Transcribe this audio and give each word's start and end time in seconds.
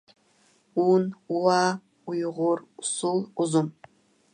ئۇن، 0.83 1.05
ئۇۋا، 1.35 1.59
ئۇيغۇر، 2.13 2.67
ئۇسسۇل، 2.67 3.25
ئۇزۇن. 3.37 3.75